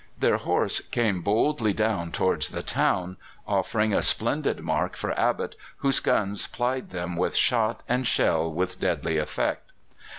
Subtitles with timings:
[0.17, 3.17] Their horse came boldly down towards the town,
[3.47, 8.79] offering a splendid mark for Abbott, whose guns plied them with shot and shell with
[8.79, 9.69] deadly effect.